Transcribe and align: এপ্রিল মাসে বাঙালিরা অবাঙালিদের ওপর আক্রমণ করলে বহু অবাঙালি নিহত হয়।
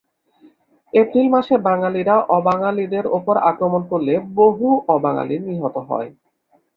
এপ্রিল 0.93 1.27
মাসে 1.29 1.55
বাঙালিরা 1.67 2.15
অবাঙালিদের 2.37 3.05
ওপর 3.17 3.35
আক্রমণ 3.49 3.81
করলে 3.91 4.13
বহু 4.35 4.67
অবাঙালি 4.95 5.35
নিহত 5.47 5.75
হয়। 5.89 6.09